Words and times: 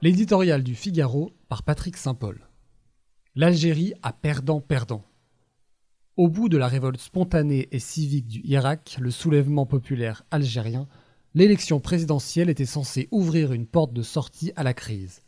L'éditorial 0.00 0.62
du 0.62 0.76
Figaro 0.76 1.32
par 1.48 1.64
Patrick 1.64 1.96
Saint-Paul. 1.96 2.38
L'Algérie 3.34 3.94
a 4.04 4.12
perdant-perdant. 4.12 5.02
Au 6.16 6.28
bout 6.28 6.48
de 6.48 6.56
la 6.56 6.68
révolte 6.68 7.00
spontanée 7.00 7.66
et 7.72 7.80
civique 7.80 8.28
du 8.28 8.40
Irak, 8.44 8.96
le 9.00 9.10
soulèvement 9.10 9.66
populaire 9.66 10.22
algérien, 10.30 10.86
l'élection 11.34 11.80
présidentielle 11.80 12.48
était 12.48 12.64
censée 12.64 13.08
ouvrir 13.10 13.52
une 13.52 13.66
porte 13.66 13.92
de 13.92 14.02
sortie 14.02 14.52
à 14.54 14.62
la 14.62 14.72
crise. 14.72 15.22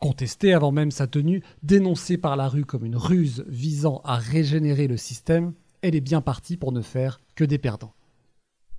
Contestée 0.00 0.52
avant 0.52 0.70
même 0.70 0.90
sa 0.90 1.06
tenue, 1.06 1.42
dénoncée 1.62 2.18
par 2.18 2.36
la 2.36 2.46
rue 2.46 2.66
comme 2.66 2.84
une 2.84 2.96
ruse 2.96 3.46
visant 3.48 4.02
à 4.04 4.16
régénérer 4.16 4.86
le 4.86 4.98
système, 4.98 5.54
elle 5.80 5.94
est 5.94 6.02
bien 6.02 6.20
partie 6.20 6.58
pour 6.58 6.72
ne 6.72 6.82
faire 6.82 7.22
que 7.36 7.44
des 7.44 7.58
perdants. 7.58 7.94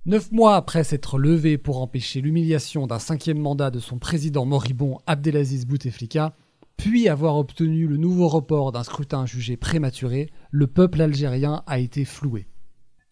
Neuf 0.04 0.32
mois 0.32 0.56
après 0.56 0.82
s'être 0.82 1.16
levé 1.16 1.58
pour 1.58 1.80
empêcher 1.80 2.20
l'humiliation 2.20 2.88
d'un 2.88 2.98
cinquième 2.98 3.38
mandat 3.38 3.70
de 3.70 3.78
son 3.78 3.98
président 3.98 4.44
moribond 4.44 4.98
Abdelaziz 5.06 5.64
Bouteflika, 5.64 6.34
puis 6.76 7.08
avoir 7.08 7.36
obtenu 7.36 7.86
le 7.86 7.98
nouveau 7.98 8.26
report 8.26 8.72
d'un 8.72 8.82
scrutin 8.82 9.26
jugé 9.26 9.56
prématuré, 9.56 10.28
le 10.50 10.66
peuple 10.66 11.02
algérien 11.02 11.62
a 11.68 11.78
été 11.78 12.04
floué. 12.04 12.48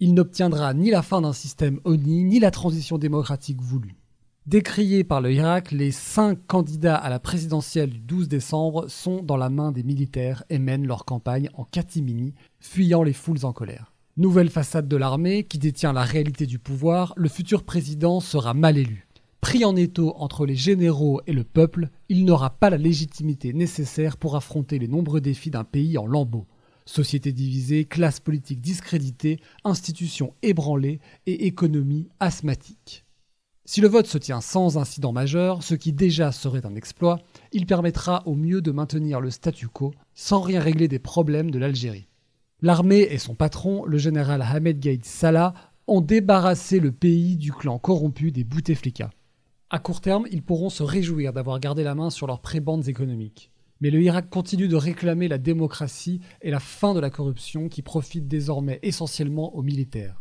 Il 0.01 0.15
n'obtiendra 0.15 0.75
ni 0.75 0.91
la 0.91 1.03
fin 1.03 1.21
d'un 1.21 1.33
système 1.33 1.79
ONI, 1.85 2.25
ni 2.25 2.41
la 2.41 2.51
transition 2.51 2.99
démocratique 2.99 3.63
voulue. 3.63 3.95
Décriés 4.47 5.05
par 5.05 5.21
le 5.21 5.33
Irak, 5.33 5.71
les 5.71 5.93
cinq 5.93 6.45
candidats 6.49 6.97
à 6.97 7.09
la 7.09 7.21
présidentielle 7.21 7.91
du 7.91 8.01
12 8.01 8.27
décembre 8.27 8.89
sont 8.89 9.23
dans 9.23 9.37
la 9.37 9.49
main 9.49 9.71
des 9.71 9.85
militaires 9.85 10.43
et 10.51 10.59
mènent 10.59 10.89
leur 10.89 11.05
campagne 11.05 11.51
en 11.55 11.63
catimini, 11.63 12.35
fuyant 12.59 13.05
les 13.05 13.13
foules 13.13 13.45
en 13.45 13.53
colère. 13.53 13.93
Nouvelle 14.21 14.51
façade 14.51 14.87
de 14.87 14.99
l'armée 14.99 15.45
qui 15.45 15.57
détient 15.57 15.95
la 15.95 16.03
réalité 16.03 16.45
du 16.45 16.59
pouvoir, 16.59 17.15
le 17.17 17.31
futur 17.31 17.63
président 17.63 18.21
sera 18.21 18.53
mal 18.53 18.77
élu. 18.77 19.09
Pris 19.41 19.65
en 19.65 19.75
étau 19.77 20.13
entre 20.15 20.45
les 20.45 20.57
généraux 20.57 21.23
et 21.27 21.33
le 21.33 21.43
peuple, 21.43 21.89
il 22.11 22.27
n'aura 22.27 22.51
pas 22.51 22.69
la 22.69 22.77
légitimité 22.77 23.55
nécessaire 23.55 24.19
pour 24.19 24.37
affronter 24.37 24.79
les 24.79 24.89
nombreux 24.89 25.23
défis 25.23 25.49
d'un 25.49 25.65
pays 25.65 25.97
en 25.97 26.05
lambeaux. 26.05 26.47
Société 26.85 27.33
divisée, 27.33 27.87
classe 27.87 28.21
politique 28.21 28.61
discréditée, 28.61 29.41
institutions 29.65 30.35
ébranlées 30.43 31.01
et 31.25 31.47
économie 31.47 32.11
asthmatique. 32.21 33.07
Si 33.65 33.81
le 33.81 33.89
vote 33.89 34.07
se 34.07 34.19
tient 34.19 34.43
sans 34.43 34.77
incident 34.77 35.13
majeur, 35.13 35.63
ce 35.63 35.75
qui 35.75 35.95
déjà 35.95 36.31
serait 36.31 36.67
un 36.67 36.77
exploit, 36.77 37.21
il 37.53 37.65
permettra 37.65 38.23
au 38.27 38.35
mieux 38.35 38.61
de 38.61 38.71
maintenir 38.71 39.19
le 39.19 39.31
statu 39.31 39.69
quo 39.69 39.95
sans 40.15 40.43
rien 40.43 40.61
régler 40.61 40.89
des 40.89 40.99
problèmes 40.99 41.51
de 41.51 41.59
l'Algérie. 41.59 42.10
L'armée 42.63 43.09
et 43.11 43.17
son 43.17 43.35
patron, 43.35 43.87
le 43.87 43.97
général 43.97 44.43
Ahmed 44.43 44.81
Gaïd 44.81 45.07
Salah, 45.07 45.55
ont 45.87 46.03
débarrassé 46.03 46.79
le 46.79 46.93
pays 46.93 47.37
du 47.37 47.53
clan 47.53 47.79
corrompu 47.79 48.33
des 48.33 48.45
Bouteflika. 48.45 49.11
À 49.71 49.79
court 49.79 50.03
terme, 50.03 50.27
ils 50.31 50.43
pourront 50.43 50.69
se 50.69 50.83
réjouir 50.83 51.33
d'avoir 51.33 51.59
gardé 51.59 51.83
la 51.85 51.95
main 51.95 52.11
sur 52.11 52.27
leurs 52.27 52.43
prébendes 52.43 52.87
économiques. 52.87 53.51
Mais 53.81 53.89
le 53.89 54.03
Irak 54.03 54.29
continue 54.29 54.69
de 54.69 54.77
réclamer 54.77 55.27
la 55.27 55.39
démocratie 55.39 56.21
et 56.43 56.51
la 56.51 56.61
fin 56.61 56.93
de 56.93 57.01
la 57.01 57.09
corruption 57.09 57.71
qui 57.71 57.81
profite 57.81 58.29
désormais 58.29 58.79
essentiellement 58.83 59.57
aux 59.57 59.63
militaires. 59.63 60.21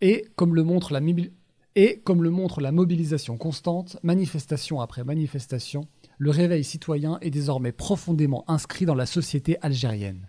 Et 0.00 0.30
comme 0.36 0.54
le 0.54 0.62
montre 0.62 0.92
la 0.92 2.70
mobilisation 2.70 3.36
constante, 3.36 3.98
manifestation 4.04 4.80
après 4.80 5.02
manifestation, 5.02 5.88
le 6.18 6.30
réveil 6.30 6.62
citoyen 6.62 7.18
est 7.20 7.30
désormais 7.30 7.72
profondément 7.72 8.44
inscrit 8.48 8.86
dans 8.86 8.94
la 8.94 9.06
société 9.06 9.56
algérienne. 9.60 10.28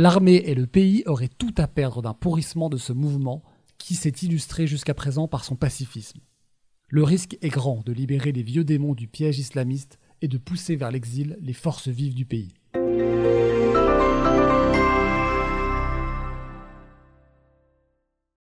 L'armée 0.00 0.36
et 0.46 0.54
le 0.54 0.66
pays 0.66 1.02
auraient 1.04 1.28
tout 1.28 1.52
à 1.58 1.68
perdre 1.68 2.00
d'un 2.00 2.14
pourrissement 2.14 2.70
de 2.70 2.78
ce 2.78 2.94
mouvement 2.94 3.42
qui 3.76 3.94
s'est 3.94 4.08
illustré 4.22 4.66
jusqu'à 4.66 4.94
présent 4.94 5.28
par 5.28 5.44
son 5.44 5.56
pacifisme. 5.56 6.20
Le 6.88 7.04
risque 7.04 7.36
est 7.42 7.50
grand 7.50 7.82
de 7.84 7.92
libérer 7.92 8.32
les 8.32 8.42
vieux 8.42 8.64
démons 8.64 8.94
du 8.94 9.08
piège 9.08 9.38
islamiste 9.38 9.98
et 10.22 10.28
de 10.28 10.38
pousser 10.38 10.74
vers 10.74 10.90
l'exil 10.90 11.36
les 11.42 11.52
forces 11.52 11.88
vives 11.88 12.14
du 12.14 12.24
pays. 12.24 12.54